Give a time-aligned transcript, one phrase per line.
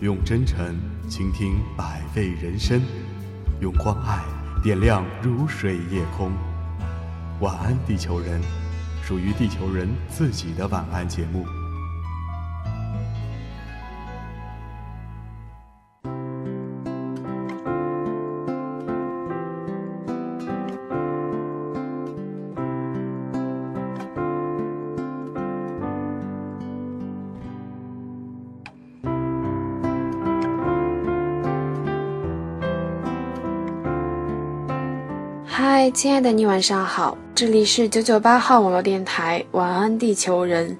[0.00, 0.76] 用真诚
[1.08, 2.82] 倾听百味人生，
[3.60, 4.22] 用关爱
[4.62, 6.30] 点亮如水夜空。
[7.40, 8.40] 晚安，地球人，
[9.02, 11.46] 属于地球人自己的晚安节目。
[35.58, 40.76] 嗨，亲爱的你，晚上好，这里是九九八号网络电台，晚安地球人，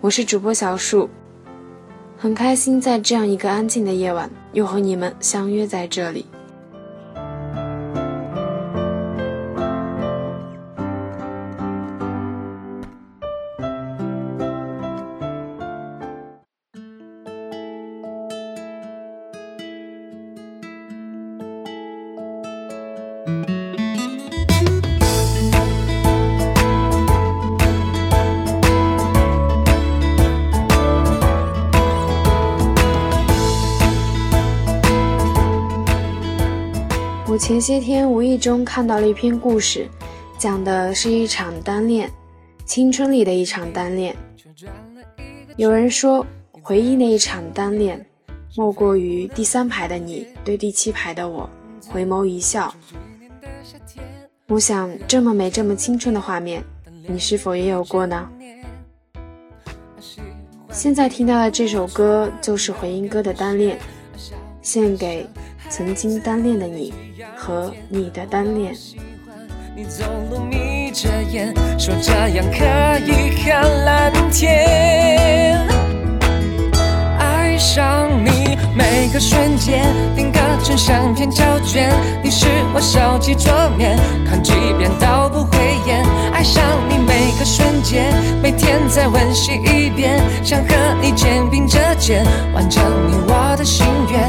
[0.00, 1.06] 我是主播小树，
[2.16, 6.24] 很开心在这样一个安静的夜晚，又和你们相约在这里。
[37.46, 39.88] 前些天无意中看到了一篇故事，
[40.36, 42.10] 讲的是一场单恋，
[42.64, 44.16] 青春里的一场单恋。
[45.54, 46.26] 有人说，
[46.60, 48.04] 回忆那一场单恋，
[48.56, 51.48] 莫过于第三排的你对第七排的我
[51.88, 52.74] 回眸一笑。
[54.48, 56.64] 我想，这么美、这么青春的画面，
[57.06, 58.28] 你是否也有过呢？
[60.72, 63.78] 现在听到的这首歌就是回音哥的《单恋》，
[64.66, 65.24] 献给
[65.68, 66.92] 曾经单恋的你。
[67.36, 68.74] 和你的单恋。
[69.76, 72.64] 你走路眯着眼，说这样可
[73.06, 75.64] 以看蓝天。
[77.16, 79.84] 爱上你每个瞬间，
[80.16, 81.92] 定格成相片胶卷。
[82.24, 83.96] 你是我手机桌面，
[84.28, 86.04] 看几遍都不会厌。
[86.32, 88.12] 爱上你每个瞬间，
[88.42, 92.24] 每天再温习一遍，想和你肩并着肩，
[92.54, 94.28] 完成你我的心愿。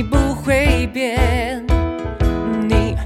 [0.00, 1.62] 你不会变，
[2.66, 2.96] 你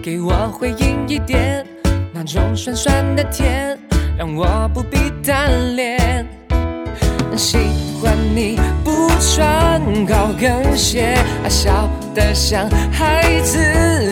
[0.00, 1.66] 给我回应一点，
[2.12, 3.76] 那种酸酸的甜，
[4.16, 6.24] 让我不必单恋。
[7.36, 7.58] 喜
[8.00, 11.16] 欢你不穿高跟鞋，
[11.48, 13.58] 笑得像孩子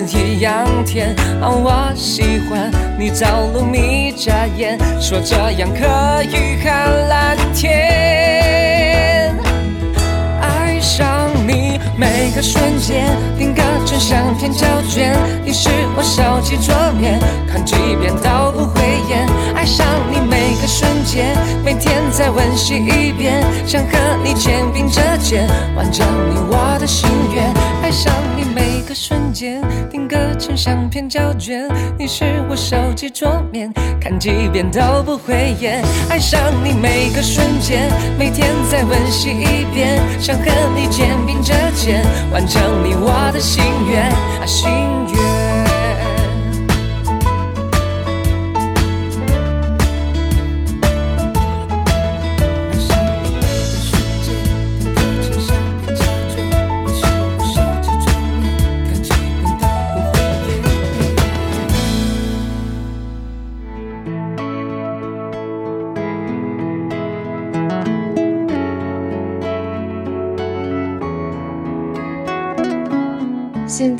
[0.08, 1.14] 一样甜。
[1.40, 8.61] 我喜欢你走路眯着眼，说这样可以看蓝天。
[12.02, 19.24] 每个瞬间定格成相片胶卷，你是我手机桌面，看几遍都不会厌。
[19.54, 25.46] 爱上你每个瞬间，每天再温习一遍，想和你肩并着肩，
[25.76, 27.54] 完成你我的心愿。
[27.84, 28.42] 爱上你
[28.82, 35.82] 个瞬间定格成相片胶卷，你是我手机桌面，看几遍都不会厌。
[36.08, 40.44] 爱上你每个瞬间，每天再温习一遍，想和
[40.74, 42.04] 你肩并着肩。
[42.32, 44.70] 完成你我的心愿啊，心
[45.14, 45.41] 愿。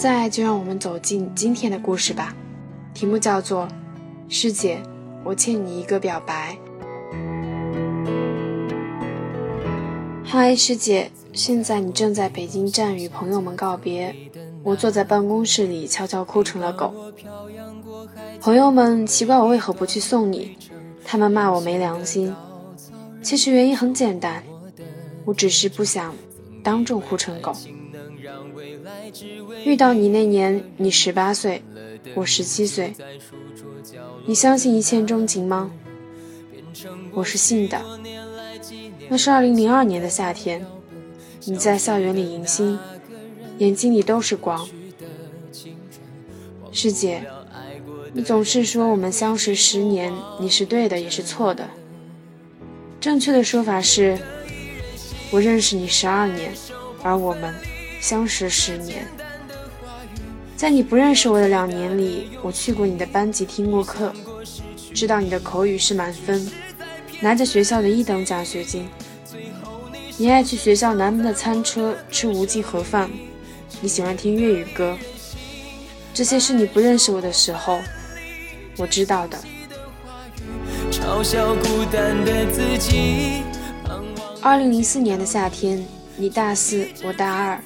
[0.03, 2.35] 在就让我们走进今天的故事吧，
[2.93, 3.69] 题目叫做
[4.29, 4.83] 《师姐，
[5.23, 6.59] 我欠你一个表白》。
[10.25, 14.13] 嗨，师姐，现在你正在北京站与朋友们告别，
[14.65, 16.93] 我坐在办公室里悄悄哭成了狗。
[18.41, 20.57] 朋友们奇怪我为何不去送你，
[21.05, 22.35] 他们骂我没良心。
[23.23, 24.43] 其实原因很简单，
[25.25, 26.13] 我只是不想
[26.65, 27.55] 当众哭成狗。
[29.65, 31.63] 遇到你那年，你十八岁，
[32.15, 32.93] 我十七岁。
[34.27, 35.71] 你相信一见钟情吗？
[37.13, 37.81] 我是信的。
[39.09, 40.65] 那是二零零二年的夏天，
[41.45, 42.79] 你在校园里迎新，
[43.59, 44.67] 眼睛里都是光。
[46.71, 47.25] 师姐，
[48.13, 51.69] 你总是说我们相识十年，你是对的，也是错的。
[53.01, 54.19] 正确的说法是，
[55.31, 56.53] 我认识你十二年，
[57.03, 57.55] 而我们
[58.03, 59.07] 相识十年。
[60.57, 64.13] 在你不认识我的两年里，我去过你的班级听过课，
[64.93, 66.51] 知道你的口语是满分，
[67.21, 68.89] 拿着学校的一等奖学金。
[70.19, 73.09] 你爱去学校南门的餐车吃无记盒饭，
[73.81, 74.99] 你喜欢听粤语歌。
[76.13, 77.81] 这些是你不认识我的时候。
[78.79, 79.39] 我知道的。
[84.41, 87.63] 二零零四年的夏天，你大四，我大二，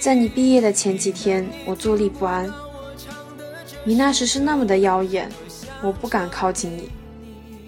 [0.00, 2.48] 在你毕业的前几天，我坐立不安。
[3.84, 5.28] 你那时是那么的耀眼，
[5.82, 6.88] 我不敢靠近你。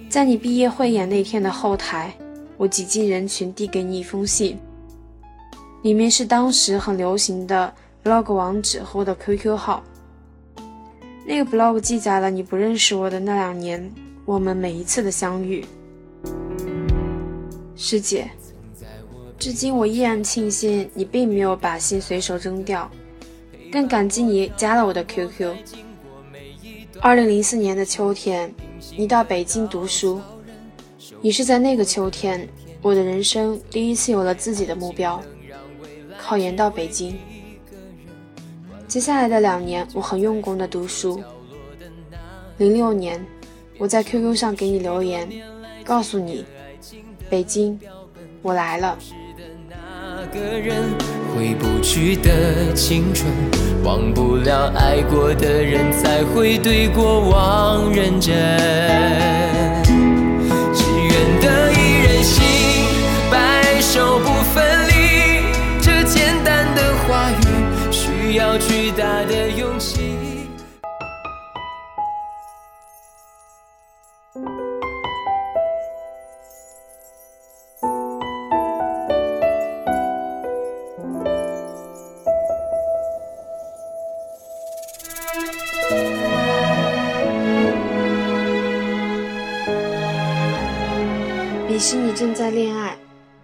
[0.08, 2.14] 在你毕业汇演那天的后台，
[2.56, 4.58] 我挤进人群递给你一封信，
[5.82, 7.72] 里面是当时很流行的
[8.04, 9.82] blog 网址和我的 QQ 号。
[11.26, 13.92] 那个 blog 记载了你不认识我的那两年，
[14.24, 15.64] 我们每一次的相遇。
[17.74, 18.30] 师姐，
[19.40, 22.88] 至今我依然庆幸你并没有把信随手扔掉，
[23.72, 25.56] 更感激你加了我的 QQ。
[27.00, 28.52] 二零零四年的秋天，
[28.98, 30.20] 你到北京读书，
[31.22, 32.46] 也是在那个秋天，
[32.82, 35.18] 我的人生第一次有了自己的目标，
[36.18, 37.18] 考研到北京。
[38.86, 41.18] 接下来的两年，我很用功的读书。
[42.58, 43.24] 零六年，
[43.78, 45.26] 我在 QQ 上给你留言，
[45.82, 46.44] 告诉你，
[47.30, 47.80] 北京，
[48.42, 48.98] 我来了。
[50.32, 50.84] 个人
[51.34, 53.26] 回不去的青春，
[53.82, 58.32] 忘不了爱过的人，才会对过往认真。
[60.72, 62.44] 只愿得一人心，
[63.28, 64.92] 白首不分离。
[65.80, 69.99] 这简单的话语，需要巨大的勇气。
[91.80, 92.94] 是你正在恋爱，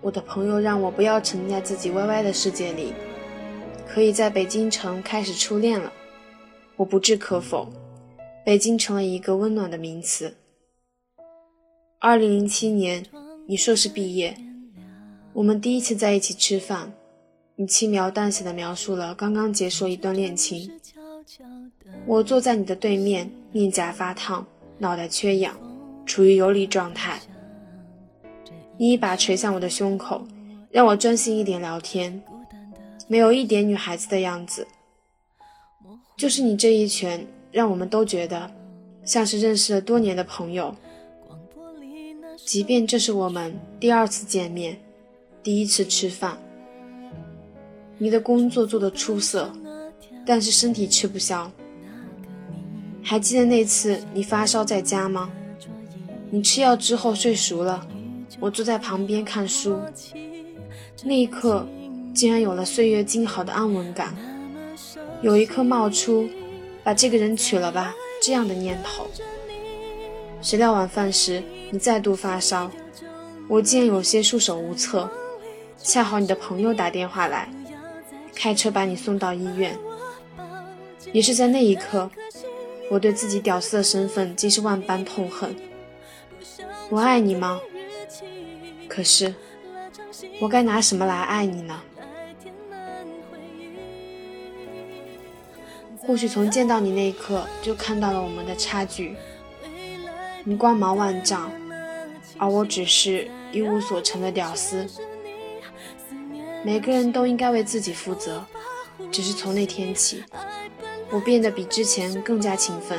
[0.02, 2.92] 我的朋友让我不要沉在自己歪歪的世界里，
[3.88, 5.90] 可以在北京城开始初恋了。
[6.76, 7.72] 我不置可否，
[8.44, 10.36] 北京成了一个温暖的名词。
[11.98, 13.06] 二零零七年，
[13.46, 14.36] 你硕士毕业，
[15.32, 16.92] 我们第一次在一起吃饭，
[17.54, 20.70] 你轻描淡写的描述了刚刚结束一段恋情。
[22.04, 24.46] 我坐在你的对面，面颊发烫，
[24.76, 25.56] 脑袋缺氧，
[26.04, 27.18] 处于游离状态。
[28.76, 30.26] 你一把捶向我的胸口，
[30.70, 32.22] 让我专心一点聊天，
[33.08, 34.66] 没有一点女孩子的样子。
[36.16, 38.50] 就是你这一拳，让我们都觉得
[39.04, 40.74] 像是认识了多年的朋友。
[42.44, 44.78] 即便这是我们第二次见面，
[45.42, 46.38] 第一次吃饭。
[47.98, 49.50] 你的工作做得出色，
[50.24, 51.50] 但是身体吃不消。
[53.02, 55.30] 还记得那次你发烧在家吗？
[56.30, 57.86] 你吃药之后睡熟了。
[58.38, 59.80] 我坐在旁边看书，
[61.04, 61.66] 那一刻
[62.14, 64.14] 竟然有了岁月静好的安稳感，
[65.22, 66.28] 有一刻冒出
[66.84, 69.06] 把这个人娶了吧这样的念头。
[70.42, 72.70] 谁料晚饭时你再度发烧，
[73.48, 75.10] 我竟然有些束手无策。
[75.78, 77.48] 恰好你的朋友打电话来，
[78.34, 79.76] 开车把你送到医院。
[81.12, 82.10] 也是在那一刻，
[82.90, 85.54] 我对自己屌丝的身份竟是万般痛恨。
[86.90, 87.60] 我爱你吗？
[88.96, 89.34] 可是，
[90.40, 91.78] 我该拿什么来爱你呢？
[95.98, 99.14] 或许从见到你那一刻就看到了我们的差距。
[100.44, 101.52] 你光芒万丈，
[102.38, 104.86] 而我只是一无所成的屌丝。
[106.64, 108.42] 每个人都应该为自己负责，
[109.12, 110.24] 只是从那天起，
[111.10, 112.98] 我变得比之前更加勤奋。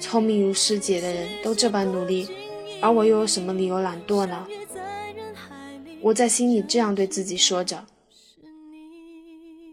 [0.00, 2.28] 聪明如师姐的人都这般努力，
[2.80, 4.44] 而我又有什么理由懒惰呢？
[6.02, 7.84] 我在心里这样对自己说着：“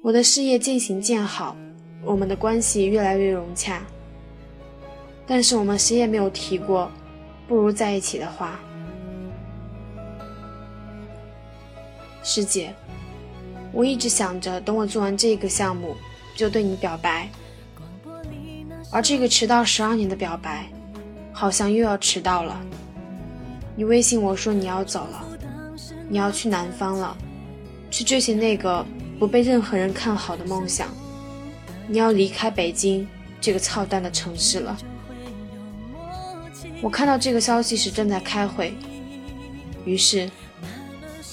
[0.04, 1.58] 我的事业渐行渐好，
[2.06, 3.82] 我们的关系越来越融洽。
[5.26, 6.92] 但是我们谁也没有提过，
[7.48, 8.60] 不如在一起的话。”
[12.22, 12.76] 师姐，
[13.72, 15.96] 我一直想着，等我做完这个项目，
[16.36, 17.28] 就对你表白。
[18.92, 20.68] 而这个迟到十二年的表白，
[21.34, 22.62] 好像又要迟到了。
[23.76, 25.29] 你微信我说你要走了。
[26.10, 27.16] 你要去南方了，
[27.92, 28.86] 去追寻那个
[29.20, 30.90] 不被任何人看好的梦想。
[31.88, 33.08] 你要离开北京，
[33.40, 34.78] 这个操蛋的城市了。
[36.82, 38.74] 我看到这个消息时正在开会，
[39.86, 40.30] 于是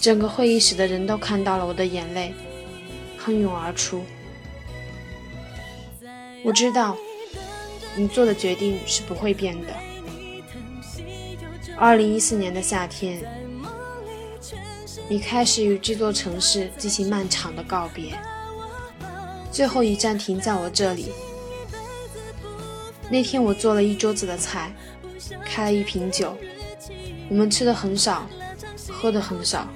[0.01, 2.35] 整个会议室的人都看到了我的眼泪
[3.19, 4.03] 喷涌而出。
[6.45, 6.97] 我知道
[7.97, 9.73] 你做的决定是不会变的。
[11.77, 13.21] 二零一四年的夏天，
[15.09, 18.19] 你开始与这座城市进行漫长的告别，
[19.53, 21.13] 最后一站停在我这里。
[23.09, 24.73] 那天我做了一桌子的菜。
[25.45, 26.37] 开了一瓶酒，
[27.29, 28.29] 我们吃的很少，
[28.89, 29.67] 喝的很少，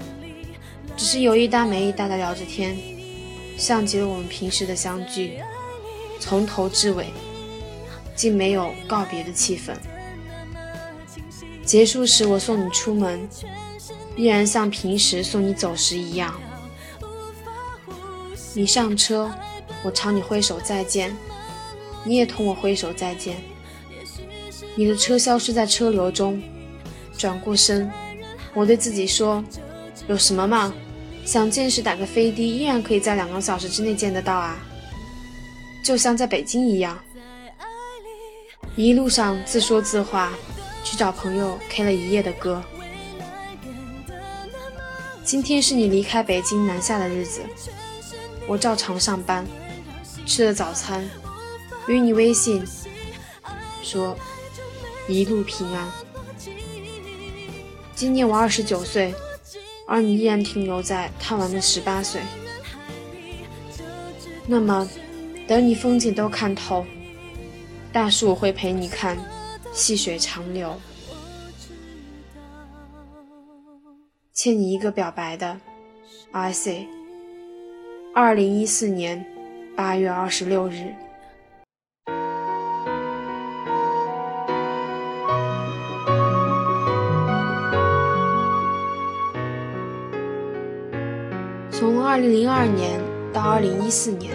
[0.97, 2.77] 只是有一搭没一搭的聊着天，
[3.57, 5.41] 像极了我们平时的相聚。
[6.21, 7.07] 从头至尾，
[8.15, 9.75] 竟没有告别的气氛。
[11.65, 13.29] 结束时，我送你出门，
[14.17, 16.35] 依然像平时送你走时一样。
[18.55, 19.31] 你上车，
[19.83, 21.17] 我朝你挥手再见，
[22.05, 23.37] 你也同我挥手再见。
[24.75, 26.43] 你的车消失在车流中，
[27.17, 27.91] 转过身，
[28.55, 29.43] 我对自己说
[30.09, 30.73] ：“有什么嘛？
[31.25, 34.59] 想见时打个飞的，依然可以在两个小时之内见得到啊，
[35.85, 36.99] 就像在北京一样。”
[38.77, 40.33] 一路上自说自话，
[40.83, 42.63] 去找朋友 K 了一夜的歌。
[45.31, 47.43] 今天是你离开北京南下的日子，
[48.49, 49.47] 我照常上班，
[50.27, 51.09] 吃了早餐，
[51.87, 52.67] 与你微信
[53.81, 54.19] 说。
[55.07, 55.89] 一路平安。
[57.95, 59.15] 今年我二十九岁，
[59.87, 62.21] 而你依然停留在贪玩的十八岁。
[64.49, 64.91] 那么，
[65.47, 66.85] 等你风景都看透，
[67.93, 69.17] 大树会陪你看
[69.73, 70.77] 细水长流。
[74.43, 75.61] 欠你一个表白的
[76.33, 76.89] ，I say。
[78.15, 79.23] 二零一四年
[79.77, 80.95] 八月二十六日。
[91.71, 92.99] 从二零零二年
[93.35, 94.33] 到二零一四年，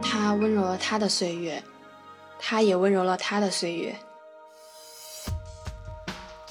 [0.00, 1.60] 他温柔了他的岁月，
[2.38, 3.92] 他也温柔了他的岁月。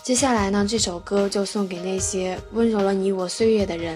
[0.09, 3.95] 接下来呢，这首歌就送给那些温柔了你我岁月的人。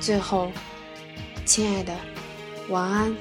[0.00, 0.50] 最后，
[1.44, 1.94] 亲爱的，
[2.70, 3.14] 晚安。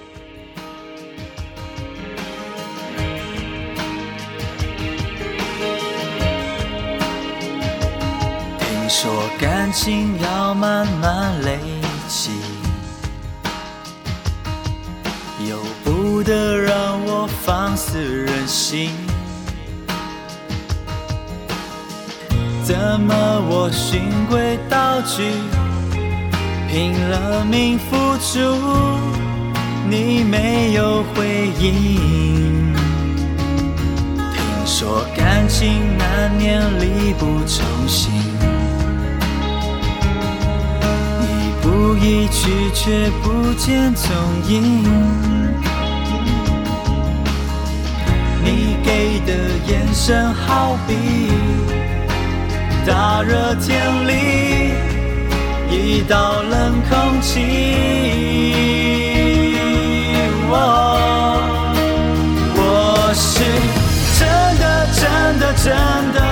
[8.59, 11.59] 听说感情要慢慢累
[12.07, 12.31] 积，
[15.49, 18.89] 由不得让我放肆任性。
[22.83, 23.15] 怎么
[23.47, 25.23] 我循规蹈矩，
[26.69, 28.39] 拼了命付出，
[29.89, 32.73] 你没有回应？
[34.33, 38.11] 听说感情难免力不从心。
[41.61, 44.11] 不一去，却不见踪
[44.49, 44.83] 影。
[48.43, 49.33] 你给的
[49.69, 50.93] 眼神，好比
[52.85, 54.73] 大热天里
[55.71, 57.39] 一道冷空气。
[62.55, 63.43] 我是
[64.19, 64.27] 真
[64.59, 64.63] 的，
[64.93, 65.01] 真
[65.39, 65.73] 的，真
[66.13, 66.22] 的。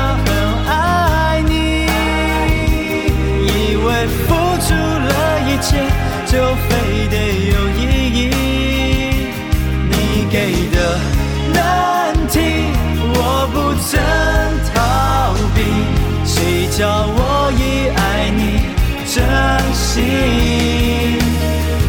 [19.92, 20.00] 心？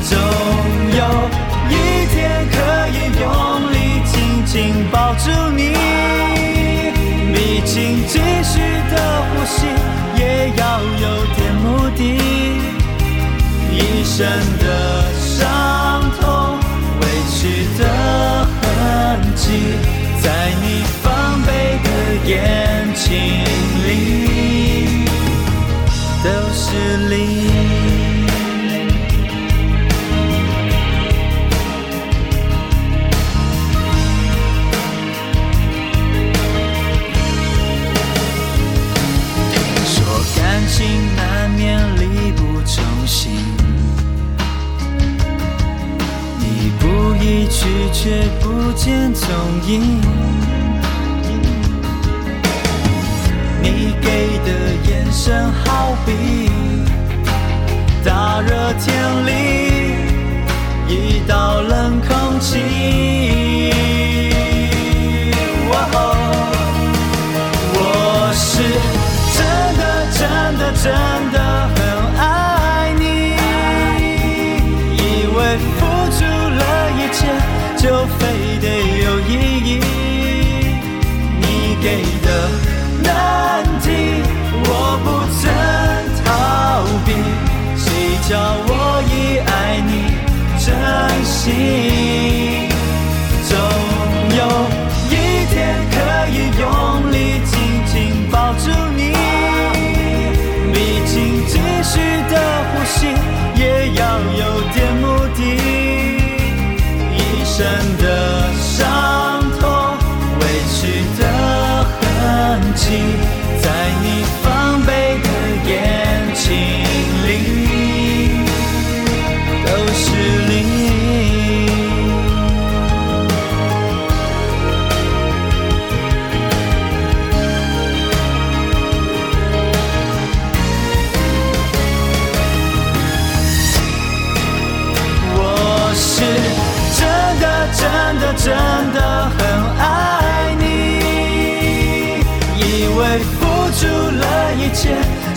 [0.02, 0.18] 总
[0.98, 1.02] 有
[1.70, 1.72] 一
[2.10, 2.14] 天
[2.50, 2.54] 可
[2.90, 3.24] 以用
[3.72, 4.12] 力紧
[4.44, 4.52] 紧
[4.90, 5.60] 抱住你，
[7.32, 8.58] 毕竟继续
[8.90, 9.54] 的呼吸
[10.18, 10.20] 也
[10.56, 11.06] 要有
[11.36, 11.64] 点目
[11.96, 12.00] 的。
[13.70, 14.18] 一生
[48.02, 49.28] 却不见踪
[49.68, 50.00] 影。
[53.62, 54.50] 你给的
[54.90, 56.50] 眼神，好比
[58.04, 59.30] 大热天里
[60.88, 63.21] 一道冷空气。
[91.44, 91.81] 真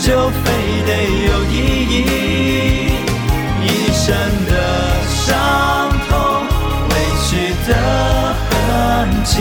[0.06, 0.46] 就非
[0.86, 0.90] 得
[1.26, 1.54] 有意
[1.90, 1.94] 义，
[3.64, 4.06] 一生
[4.46, 4.54] 的
[5.10, 5.34] 伤
[6.08, 6.14] 痛，
[6.90, 6.94] 委
[7.26, 7.28] 屈
[7.68, 7.70] 的
[8.52, 8.54] 痕
[9.24, 9.34] 迹，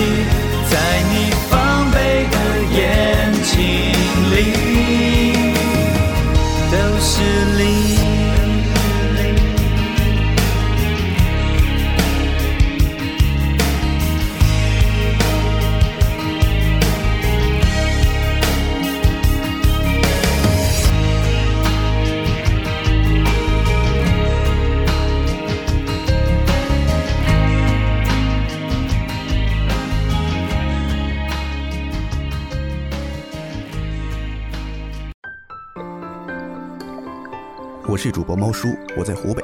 [38.05, 39.43] 是主播猫叔，我在湖北。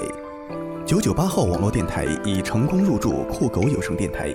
[0.85, 4.29] 九九八号网络电台已成功入驻酷狗有声电台，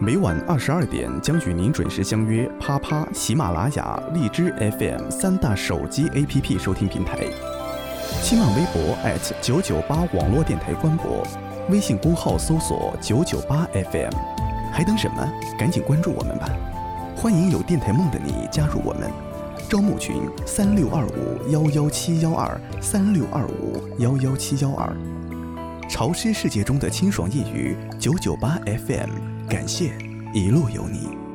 [0.00, 7.18] 每晚二十二点将与您准时相约啪啪、喜马拉雅、荔枝 FM 三大手机 APP 收听平台。
[8.20, 8.98] 新浪微博
[9.40, 11.24] 九九八网络电台官博，
[11.68, 14.10] 微信公号搜索九九八 FM，
[14.72, 15.24] 还等什么？
[15.56, 16.48] 赶紧关注我们吧！
[17.14, 19.08] 欢迎有电台梦的你加入我们。
[19.70, 24.92] 招募群三六二五幺幺七幺二三六二五幺幺七幺二，
[25.88, 29.10] 潮湿世界中的清爽夜雨九九八 FM，
[29.48, 29.92] 感谢
[30.34, 31.29] 一路有你。